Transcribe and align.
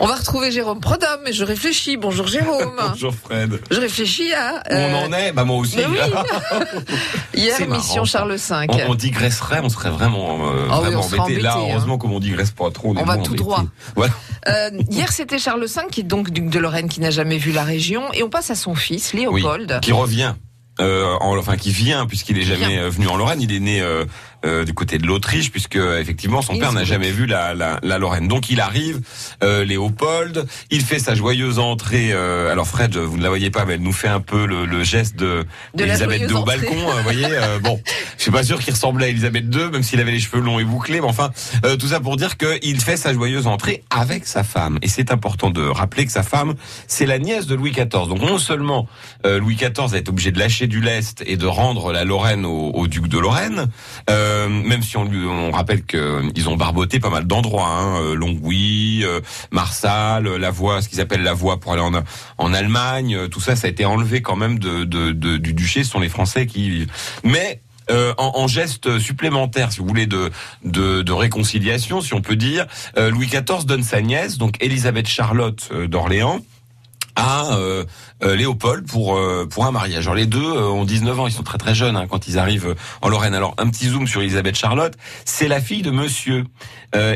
On 0.00 0.06
va 0.06 0.14
retrouver 0.16 0.50
Jérôme 0.50 0.80
Prodhomme, 0.80 1.20
mais 1.24 1.32
je 1.32 1.44
réfléchis. 1.44 1.96
Bonjour 1.96 2.26
Jérôme. 2.26 2.72
Bonjour 2.90 3.14
Fred. 3.14 3.60
Je 3.70 3.80
réfléchis 3.80 4.32
à. 4.32 4.62
On 4.70 4.94
en 5.06 5.12
est 5.12 5.32
Bah 5.32 5.44
moi 5.44 5.56
aussi. 5.58 5.78
oui. 5.78 5.98
Hier, 7.34 7.56
mission. 7.68 8.04
Charles 8.04 8.34
V. 8.34 8.66
On, 8.68 8.90
on 8.90 8.94
digresserait, 8.94 9.60
on 9.62 9.68
serait 9.68 9.90
vraiment, 9.90 10.48
euh, 10.52 10.66
Ah 10.70 10.78
oui, 10.78 10.86
vraiment 10.86 11.00
on 11.00 11.02
serait 11.02 11.18
embêté. 11.20 11.40
Là, 11.42 11.56
hein. 11.56 11.66
heureusement, 11.70 11.98
comme 11.98 12.12
on 12.12 12.20
digresse 12.20 12.50
pas 12.50 12.70
trop, 12.70 12.90
on, 12.90 12.96
est 12.96 13.02
On 13.02 13.04
va 13.04 13.16
tout 13.16 13.20
embêté. 13.30 13.36
droit. 13.36 13.64
Voilà. 13.96 14.12
Euh, 14.48 14.70
hier, 14.90 15.10
c'était 15.12 15.38
Charles 15.38 15.64
V, 15.64 15.80
qui 15.90 16.00
est 16.00 16.04
donc 16.04 16.30
duc 16.30 16.48
de 16.50 16.58
Lorraine, 16.58 16.88
qui 16.88 17.00
n'a 17.00 17.10
jamais 17.10 17.38
vu 17.38 17.52
la 17.52 17.62
région. 17.64 18.12
Et 18.12 18.22
on 18.22 18.30
passe 18.30 18.50
à 18.50 18.54
son 18.56 18.74
fils, 18.74 19.12
Oui, 19.14 19.20
Léopold. 19.22 19.80
qui 19.80 19.92
revient. 19.92 20.34
Euh, 20.80 21.14
en- 21.20 21.38
enfin, 21.38 21.56
qui 21.56 21.70
vient 21.70 22.04
puisqu'il 22.04 22.36
est 22.36 22.42
jamais 22.42 22.78
euh, 22.78 22.88
venu 22.90 23.06
en 23.06 23.16
Lorraine. 23.16 23.40
Il 23.40 23.52
est 23.52 23.60
né 23.60 23.80
euh, 23.80 24.04
euh, 24.44 24.64
du 24.64 24.74
côté 24.74 24.98
de 24.98 25.06
l'Autriche 25.06 25.52
puisque 25.52 25.76
euh, 25.76 26.00
effectivement 26.00 26.42
son 26.42 26.58
père 26.58 26.72
n'a 26.72 26.82
jamais 26.84 27.12
vu 27.12 27.26
la, 27.26 27.54
la, 27.54 27.78
la 27.84 27.98
Lorraine. 27.98 28.26
Donc 28.26 28.50
il 28.50 28.60
arrive, 28.60 29.00
euh, 29.44 29.64
Léopold. 29.64 30.46
Il 30.70 30.80
fait 30.82 30.98
sa 30.98 31.14
joyeuse 31.14 31.60
entrée. 31.60 32.08
euh, 32.12 32.50
alors 32.50 32.66
Fred, 32.66 32.96
vous 32.96 33.16
ne 33.16 33.22
la 33.22 33.28
voyez 33.28 33.50
pas, 33.50 33.64
mais 33.64 33.74
elle 33.74 33.82
nous 33.82 33.92
fait 33.92 34.08
un 34.08 34.20
peu 34.20 34.46
le, 34.46 34.66
le 34.66 34.82
geste 34.82 35.14
de, 35.14 35.44
De 35.74 35.84
joyeuse 36.06 36.30
II 36.32 36.36
au 36.38 36.44
balcon. 36.44 36.74
Vous 36.74 37.02
voyez, 37.04 37.26
euh, 37.30 37.60
bon, 37.60 37.80
je 38.18 38.22
suis 38.22 38.32
pas 38.32 38.42
sûr 38.42 38.58
qu'il 38.58 38.72
ressemblait 38.72 39.06
à 39.06 39.08
Elisabeth 39.10 39.44
II, 39.54 39.70
même 39.70 39.84
s'il 39.84 40.00
avait 40.00 40.10
les 40.10 40.18
cheveux 40.18 40.40
longs 40.42 40.58
et 40.58 40.64
bouclés. 40.64 41.00
Mais 41.00 41.06
enfin, 41.06 41.30
euh, 41.64 41.76
tout 41.76 41.86
ça 41.88 42.00
pour 42.00 42.16
dire 42.16 42.36
qu'il 42.36 42.80
fait 42.80 42.96
sa 42.96 43.12
joyeuse 43.14 43.46
entrée 43.46 43.84
avec 43.90 44.26
sa 44.26 44.42
femme. 44.42 44.80
Et 44.82 44.88
c'est 44.88 45.12
important 45.12 45.50
de 45.50 45.62
rappeler 45.62 46.04
que 46.04 46.12
sa 46.12 46.24
femme, 46.24 46.54
c'est 46.88 47.06
la 47.06 47.20
nièce 47.20 47.46
de 47.46 47.54
Louis 47.54 47.70
XIV. 47.70 48.08
Donc 48.08 48.22
non 48.22 48.38
seulement 48.38 48.88
euh, 49.24 49.38
Louis 49.38 49.54
XIV 49.54 49.94
a 49.94 49.98
été 49.98 50.08
obligé 50.08 50.32
de 50.32 50.38
lâcher 50.40 50.63
du 50.66 50.80
lest 50.80 51.22
et 51.26 51.36
de 51.36 51.46
rendre 51.46 51.92
la 51.92 52.04
Lorraine 52.04 52.44
au, 52.44 52.86
duc 52.86 53.08
de 53.08 53.18
Lorraine, 53.18 53.68
euh, 54.10 54.48
même 54.48 54.82
si 54.82 54.96
on, 54.96 55.04
on 55.04 55.50
rappelle 55.50 55.84
qu'ils 55.84 56.48
ont 56.48 56.56
barboté 56.56 57.00
pas 57.00 57.10
mal 57.10 57.26
d'endroits, 57.26 57.68
hein, 57.68 58.00
euh, 58.02 58.14
Longwy, 58.14 59.02
euh, 59.04 59.20
Marsal, 59.50 60.26
euh, 60.26 60.38
la 60.38 60.50
voie, 60.50 60.82
ce 60.82 60.88
qu'ils 60.88 61.00
appellent 61.00 61.22
la 61.22 61.34
voie 61.34 61.60
pour 61.60 61.72
aller 61.72 61.82
en, 62.38 62.54
Allemagne, 62.54 63.16
euh, 63.16 63.28
tout 63.28 63.40
ça, 63.40 63.56
ça 63.56 63.66
a 63.66 63.70
été 63.70 63.84
enlevé 63.84 64.22
quand 64.22 64.36
même 64.36 64.58
du 64.58 65.52
duché. 65.54 65.84
Ce 65.84 65.90
sont 65.90 66.00
les 66.00 66.08
Français 66.08 66.46
qui 66.46 66.66
y 66.66 66.70
vivent. 66.70 66.92
Mais 67.24 67.60
euh, 67.90 68.14
en, 68.16 68.48
geste 68.48 68.98
supplémentaire, 68.98 69.70
si 69.72 69.80
vous 69.80 69.86
voulez, 69.86 70.06
de, 70.06 71.12
réconciliation, 71.12 72.00
si 72.00 72.14
on 72.14 72.22
peut 72.22 72.36
dire, 72.36 72.66
euh, 72.96 73.10
Louis 73.10 73.26
XIV 73.26 73.66
donne 73.66 73.82
sa 73.82 74.00
nièce, 74.00 74.38
donc 74.38 74.56
Élisabeth 74.62 75.06
Charlotte 75.06 75.68
euh, 75.72 75.86
d'Orléans, 75.86 76.40
à 77.16 77.52
euh, 77.54 77.84
euh, 78.22 78.34
Léopold 78.36 78.86
pour 78.86 79.16
euh, 79.16 79.46
pour 79.48 79.66
un 79.66 79.70
mariage. 79.70 80.04
Alors 80.06 80.14
les 80.16 80.26
deux 80.26 80.42
euh, 80.42 80.68
ont 80.68 80.84
19 80.84 81.20
ans, 81.20 81.26
ils 81.26 81.32
sont 81.32 81.42
très 81.42 81.58
très 81.58 81.74
jeunes 81.74 81.96
hein, 81.96 82.06
quand 82.08 82.26
ils 82.26 82.38
arrivent 82.38 82.68
euh, 82.68 82.74
en 83.02 83.08
Lorraine. 83.08 83.34
Alors 83.34 83.54
un 83.58 83.68
petit 83.70 83.88
zoom 83.88 84.06
sur 84.06 84.20
Elisabeth 84.20 84.56
Charlotte, 84.56 84.94
c'est 85.24 85.48
la 85.48 85.60
fille 85.60 85.82
de 85.82 85.90
monsieur 85.90 86.44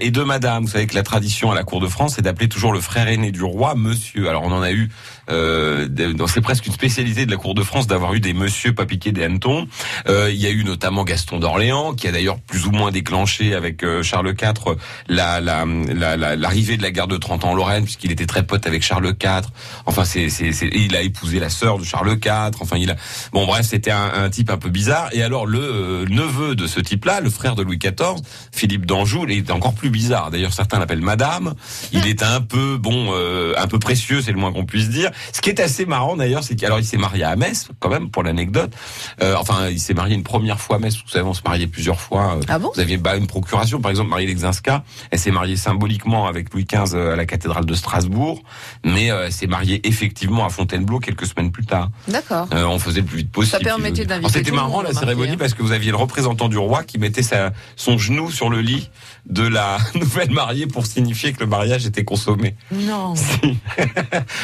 et 0.00 0.10
de 0.10 0.22
madame. 0.22 0.64
Vous 0.64 0.70
savez 0.70 0.86
que 0.86 0.94
la 0.94 1.02
tradition 1.02 1.50
à 1.52 1.54
la 1.54 1.62
cour 1.62 1.80
de 1.80 1.86
France 1.86 2.14
c'est 2.16 2.22
d'appeler 2.22 2.48
toujours 2.48 2.72
le 2.72 2.80
frère 2.80 3.08
aîné 3.08 3.30
du 3.30 3.42
roi 3.42 3.74
monsieur. 3.74 4.26
Alors 4.26 4.42
on 4.44 4.50
en 4.52 4.62
a 4.62 4.72
eu 4.72 4.90
dans- 5.28 6.26
c'est 6.26 6.40
presque 6.40 6.66
une 6.66 6.72
spécialité 6.72 7.26
de 7.26 7.30
la 7.30 7.36
cour 7.36 7.54
de 7.54 7.62
France 7.62 7.86
d'avoir 7.86 8.14
eu 8.14 8.20
des 8.20 8.32
monsieur 8.32 8.74
pas 8.74 8.84
des 8.86 9.22
hannetons. 9.24 9.66
Il 10.08 10.34
y 10.36 10.46
a 10.46 10.50
eu 10.50 10.64
notamment 10.64 11.04
Gaston 11.04 11.38
d'Orléans 11.38 11.92
qui 11.94 12.08
a 12.08 12.12
d'ailleurs 12.12 12.38
plus 12.40 12.66
ou 12.66 12.70
moins 12.70 12.90
déclenché 12.90 13.54
avec 13.54 13.84
Charles 14.02 14.30
IV 14.40 14.76
la 15.08 15.40
la 15.40 15.64
la- 15.66 16.16
la- 16.16 16.36
l'arrivée 16.36 16.76
de 16.78 16.82
la 16.82 16.90
guerre 16.90 17.06
de 17.08 17.16
30 17.18 17.44
ans 17.44 17.50
en 17.50 17.54
Lorraine 17.54 17.84
puisqu'il 17.84 18.10
était 18.12 18.26
très 18.26 18.44
pote 18.44 18.66
avec 18.66 18.82
Charles 18.82 19.14
IV. 19.22 19.42
Enfin, 19.86 20.04
c'est, 20.04 20.28
c'est, 20.30 20.50
il 20.72 20.94
a 20.96 21.02
épousé 21.02 21.38
la 21.40 21.48
sœur 21.50 21.78
de 21.78 21.84
Charles 21.84 22.12
IV. 22.24 22.50
Enfin, 22.60 22.76
il 22.76 22.90
a, 22.90 22.96
bon, 23.32 23.46
bref, 23.46 23.66
c'était 23.66 23.90
un, 23.92 24.10
un 24.14 24.28
type 24.30 24.50
un 24.50 24.58
peu 24.58 24.68
bizarre. 24.68 25.08
Et 25.12 25.22
alors, 25.22 25.46
le 25.46 25.60
euh, 25.60 26.04
neveu 26.08 26.54
de 26.54 26.66
ce 26.66 26.80
type-là, 26.80 27.20
le 27.20 27.30
frère 27.30 27.54
de 27.54 27.62
Louis 27.62 27.78
XIV, 27.78 28.16
Philippe 28.52 28.86
d'Anjou, 28.86 29.24
il 29.28 29.38
est 29.38 29.50
encore 29.50 29.74
plus 29.74 29.90
bizarre. 29.90 30.30
D'ailleurs, 30.30 30.52
certains 30.52 30.78
l'appellent 30.78 31.00
Madame. 31.02 31.54
Il 31.92 32.06
est 32.06 32.22
un 32.22 32.40
peu, 32.40 32.76
bon, 32.78 33.10
euh, 33.14 33.54
un 33.56 33.66
peu 33.68 33.78
précieux, 33.78 34.20
c'est 34.20 34.32
le 34.32 34.38
moins 34.38 34.52
qu'on 34.52 34.64
puisse 34.66 34.88
dire. 34.88 35.10
Ce 35.32 35.40
qui 35.40 35.50
est 35.50 35.60
assez 35.60 35.86
marrant, 35.86 36.16
d'ailleurs, 36.16 36.42
c'est 36.44 36.56
qu'alors, 36.56 36.78
il 36.80 36.84
s'est 36.84 36.96
marié 36.96 37.24
à 37.24 37.36
Metz, 37.36 37.68
quand 37.78 37.88
même, 37.88 38.10
pour 38.10 38.22
l'anecdote. 38.22 38.72
Euh, 39.22 39.34
enfin, 39.38 39.68
il 39.70 39.80
s'est 39.80 39.94
marié 39.94 40.14
une 40.14 40.22
première 40.24 40.60
fois 40.60 40.76
à 40.76 40.78
Metz. 40.78 40.94
Vous 40.96 41.10
savez, 41.10 41.24
on 41.24 41.34
se 41.34 41.42
mariait 41.44 41.66
plusieurs 41.66 42.00
fois. 42.00 42.36
euh, 42.36 42.42
Ah 42.48 42.58
bon? 42.58 42.72
vous 42.74 42.80
aviez 42.80 42.96
bah, 42.96 43.16
une 43.16 43.26
procuration, 43.26 43.80
par 43.80 43.90
exemple, 43.90 44.10
Marie 44.10 44.26
Lexinska. 44.26 44.84
Elle 45.10 45.18
s'est 45.18 45.30
mariée 45.30 45.56
symboliquement 45.56 46.26
avec 46.26 46.52
Louis 46.52 46.64
XV 46.70 46.96
à 46.96 47.16
la 47.16 47.26
cathédrale 47.26 47.66
de 47.66 47.74
Strasbourg, 47.74 48.42
mais 48.84 49.10
euh, 49.10 49.26
elle 49.26 49.32
s'est 49.32 49.46
mariée 49.46 49.75
effectivement 49.84 50.44
à 50.44 50.48
Fontainebleau 50.50 50.98
quelques 51.00 51.26
semaines 51.26 51.50
plus 51.50 51.64
tard. 51.64 51.90
D'accord. 52.08 52.48
Euh, 52.52 52.64
on 52.64 52.78
faisait 52.78 53.00
le 53.00 53.06
plus 53.06 53.18
vite 53.18 53.32
possible. 53.32 53.58
Ça 53.58 53.64
permettait 53.64 54.04
d'inviter 54.06 54.32
C'était 54.32 54.50
marrant 54.52 54.82
la 54.82 54.88
remarquez, 54.88 54.98
cérémonie 55.06 55.32
hein. 55.32 55.36
parce 55.38 55.54
que 55.54 55.62
vous 55.62 55.72
aviez 55.72 55.90
le 55.90 55.96
représentant 55.96 56.48
du 56.48 56.58
roi 56.58 56.82
qui 56.84 56.98
mettait 56.98 57.22
sa, 57.22 57.52
son 57.76 57.98
genou 57.98 58.30
sur 58.30 58.48
le 58.50 58.60
lit 58.60 58.90
de 59.28 59.46
la 59.46 59.78
nouvelle 59.94 60.30
mariée 60.30 60.66
pour 60.66 60.86
signifier 60.86 61.32
que 61.32 61.40
le 61.40 61.46
mariage 61.46 61.86
était 61.86 62.04
consommé. 62.04 62.54
Non. 62.72 63.14
Si. 63.26 63.58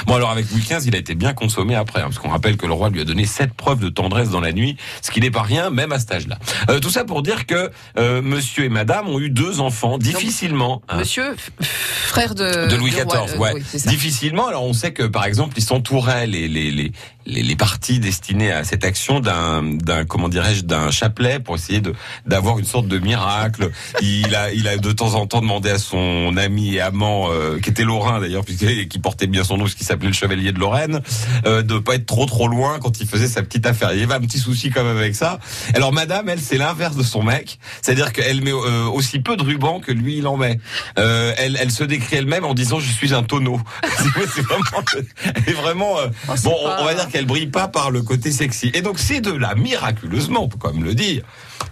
bon 0.07 0.15
alors 0.17 0.31
avec 0.31 0.51
Louis 0.51 0.61
XV, 0.61 0.87
il 0.87 0.95
a 0.95 0.99
été 0.99 1.15
bien 1.15 1.33
consommé 1.35 1.75
après, 1.75 2.01
hein, 2.01 2.05
parce 2.05 2.19
qu'on 2.19 2.31
rappelle 2.31 2.57
que 2.57 2.67
le 2.67 2.73
roi 2.73 2.91
lui 2.91 3.01
a 3.01 3.05
donné 3.05 3.27
sept 3.27 3.53
preuves 3.55 3.79
de 3.81 3.89
tendresse 3.89 4.31
dans 4.31 4.41
la 4.41 4.53
nuit, 4.53 4.77
ce 5.03 5.11
qui 5.11 5.21
n'est 5.21 5.31
pas 5.31 5.43
rien, 5.43 5.71
même 5.71 5.93
à 5.93 5.99
cet 5.99 6.13
âge-là. 6.13 6.39
Euh, 6.69 6.81
tout 6.81 6.91
ça 6.91 7.05
pour 7.05 7.23
dire 7.23 7.47
que 7.47 7.71
euh, 7.99 8.23
Monsieur 8.23 8.65
et 8.65 8.69
Madame 8.69 9.09
ont 9.09 9.19
eu 9.21 9.31
deux 9.31 9.61
enfants 9.61 9.99
difficilement. 9.99 10.83
hein, 10.89 10.99
Monsieur, 10.99 11.37
frère 11.61 12.35
de. 12.35 12.69
de 12.69 12.77
Louis 12.77 12.91
XIV, 12.91 13.05
roi, 13.07 13.53
ouais. 13.53 13.53
oui. 13.55 13.81
Difficilement. 13.87 14.47
Alors 14.47 14.65
on 14.65 14.73
sait 14.73 14.93
que 14.93 15.05
par 15.05 15.22
exemple, 15.27 15.55
ils 15.57 15.65
s'entouraient 15.65 16.27
les 16.27 16.49
les 16.49 16.71
les 16.71 16.93
les, 17.27 17.57
parties 17.57 18.01
destinées 18.01 18.53
à 18.53 18.65
cette 18.65 18.85
action 18.85 19.21
d'un 19.21 19.63
d'un 19.63 20.05
comment 20.05 20.29
dirais-je 20.29 20.63
d'un 20.63 20.91
chapelet 20.91 21.39
pour 21.39 21.55
essayer 21.55 21.81
de 21.81 21.95
d'avoir 22.27 22.59
une 22.59 22.65
sorte 22.65 22.89
de 22.89 22.99
miracle. 22.99 23.71
Il 24.01 24.35
a 24.35 24.53
il 24.53 24.69
a 24.69 24.77
de 24.77 24.93
temps 24.93 25.15
en 25.15 25.27
temps 25.27 25.41
demandé 25.41 25.71
à 25.71 25.79
son 25.79 26.37
ami 26.37 26.75
et 26.75 26.81
amant 26.81 27.31
euh, 27.31 27.59
qui 27.61 27.71
était 27.71 27.85
Lorrain 27.85 28.21
d'ailleurs 28.21 28.45
puisqu'il 28.45 28.89
qui 28.89 28.99
portait 28.99 29.27
bien 29.27 29.45
son 29.45 29.57
nom 29.57 29.65
puisqu'il 29.65 29.85
s'appelait 29.85 30.09
le 30.09 30.15
chevalier 30.15 30.53
de 30.53 30.59
Lorraine 30.59 31.01
euh, 31.47 31.63
de 31.63 31.79
pas 31.79 31.95
être 31.95 32.07
trop 32.07 32.27
trop 32.27 32.49
loin 32.49 32.79
quand 32.81 33.01
il 33.01 33.07
faisait 33.07 33.29
sa 33.29 33.43
petite 33.43 33.67
affaire. 33.67 33.93
Il 33.93 34.01
y 34.01 34.03
avait 34.03 34.15
un 34.15 34.21
petit 34.21 34.39
souci 34.39 34.71
quand 34.71 34.85
même 34.85 34.97
avec 34.97 35.15
ça. 35.15 35.39
Alors 35.75 35.93
madame, 35.93 36.29
elle 36.29 36.41
c'est 36.41 36.59
l'inverse 36.59 36.97
de 36.97 37.03
son 37.03 37.23
mec, 37.23 37.59
c'est-à-dire 37.83 38.13
qu'elle 38.13 38.43
met 38.43 38.53
euh, 38.53 38.85
aussi 38.87 39.21
peu 39.21 39.37
de 39.37 39.43
ruban 39.43 39.81
que 39.81 39.93
lui 39.93 40.19
il 40.19 40.27
en 40.27 40.37
met. 40.37 40.59
Euh, 40.99 41.33
elle 41.37 41.57
elle 41.61 41.71
se 41.71 41.85
décrit 41.85 42.17
elle-même 42.17 42.45
en 42.45 42.55
disant 42.55 42.81
je 42.81 42.91
suis 42.91 43.15
un 43.15 43.23
tonneau. 43.23 43.61
c'est 44.35 44.43
vraiment 44.43 44.83
est 45.47 45.53
vraiment 45.53 45.99
euh, 45.99 46.07
Oh, 46.29 46.33
c'est 46.37 46.45
bon, 46.45 46.57
on- 46.61 46.67
pas- 46.67 46.79
on 46.83 46.85
va 46.85 46.95
dire 46.95 47.09
qu'elle 47.09 47.27
brille 47.27 47.47
pas 47.47 47.69
par 47.69 47.91
le 47.91 48.03
côté 48.03 48.31
sexy. 48.33 48.71
Et 48.75 48.83
donc 48.83 48.99
ces 48.99 49.21
deux-là, 49.21 49.55
miraculeusement, 49.55 50.45
on 50.45 50.49
peut 50.49 50.59
quand 50.59 50.73
même 50.73 50.85
le 50.85 50.95
dire, 50.95 51.23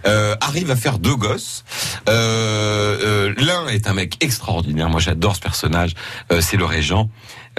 euh, 0.05 0.35
arrivent 0.41 0.71
à 0.71 0.75
faire 0.75 0.99
deux 0.99 1.15
gosses. 1.15 1.63
Euh, 2.09 2.97
euh, 3.29 3.33
L'un 3.37 3.67
est 3.67 3.87
un 3.87 3.93
mec 3.93 4.17
extraordinaire. 4.21 4.89
Moi, 4.89 4.99
j'adore 4.99 5.35
ce 5.35 5.41
personnage. 5.41 5.93
C'est 6.39 6.57
le 6.57 6.65
régent. 6.65 7.09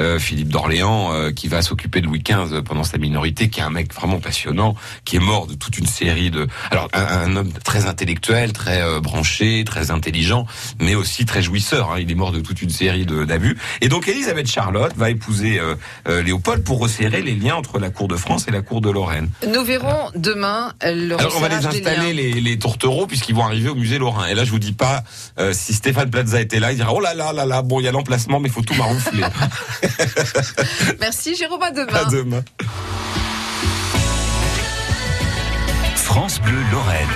euh, 0.00 0.18
Philippe 0.18 0.48
d'Orléans, 0.48 1.12
euh, 1.12 1.32
qui 1.32 1.48
va 1.48 1.60
s'occuper 1.60 2.00
de 2.00 2.06
Louis 2.06 2.22
XV 2.22 2.62
pendant 2.62 2.82
sa 2.82 2.96
minorité, 2.96 3.50
qui 3.50 3.60
est 3.60 3.62
un 3.62 3.68
mec 3.68 3.92
vraiment 3.92 4.20
passionnant, 4.20 4.74
qui 5.04 5.16
est 5.16 5.18
mort 5.20 5.46
de 5.46 5.52
toute 5.54 5.76
une 5.76 5.86
série 5.86 6.30
de... 6.30 6.46
Alors, 6.70 6.88
un, 6.94 7.02
un 7.04 7.36
homme 7.36 7.52
très 7.62 7.84
intellectuel, 7.84 8.54
très 8.54 8.80
euh, 8.80 9.00
branché, 9.00 9.64
très 9.66 9.90
intelligent, 9.90 10.46
mais 10.80 10.94
aussi 10.94 11.26
très 11.26 11.42
jouisseur. 11.42 11.90
hein. 11.92 11.96
Il 12.00 12.10
est 12.10 12.14
mort 12.14 12.32
de 12.32 12.40
toute 12.40 12.62
une 12.62 12.70
série 12.70 13.04
d'abus. 13.04 13.58
Et 13.82 13.90
donc, 13.90 14.08
Elisabeth 14.08 14.50
Charlotte 14.50 14.92
va 14.96 15.10
épouser 15.10 15.60
Léopold 16.08 16.64
pour 16.64 16.78
resserrer 16.80 17.20
les 17.20 17.34
liens 17.34 17.56
entre 17.56 17.78
la 17.78 17.90
cour 17.90 18.08
de 18.08 18.16
France 18.16 18.46
et 18.48 18.50
la 18.50 18.62
cour 18.62 18.80
de 18.80 18.90
Lorraine. 18.90 19.28
Nous 19.46 19.62
verrons 19.62 20.10
demain 20.14 20.72
le 20.82 21.16
Alors 21.18 21.34
on 21.36 21.40
va 21.40 21.48
les 21.48 21.66
installer 21.66 22.12
liens. 22.14 22.21
Les, 22.22 22.40
les 22.40 22.58
tourtereaux 22.58 23.06
puisqu'ils 23.06 23.34
vont 23.34 23.44
arriver 23.44 23.68
au 23.68 23.74
musée 23.74 23.98
Lorrain. 23.98 24.26
Et 24.26 24.34
là 24.34 24.44
je 24.44 24.50
vous 24.50 24.58
dis 24.58 24.72
pas 24.72 25.02
euh, 25.38 25.52
si 25.52 25.74
Stéphane 25.74 26.10
Plaza 26.10 26.40
était 26.40 26.60
là, 26.60 26.72
il 26.72 26.76
dirait 26.76 26.92
oh 26.92 27.00
là 27.00 27.14
là 27.14 27.32
là 27.32 27.46
là 27.46 27.62
bon 27.62 27.80
il 27.80 27.84
y 27.84 27.88
a 27.88 27.92
l'emplacement 27.92 28.40
mais 28.40 28.48
il 28.48 28.52
faut 28.52 28.62
tout 28.62 28.74
maroufler. 28.74 29.24
Merci 31.00 31.34
Jérôme, 31.36 31.62
à 31.62 31.70
demain. 31.70 31.92
à 31.94 32.04
demain. 32.10 32.42
France 35.96 36.40
Bleu 36.40 36.58
Lorraine. 36.70 37.08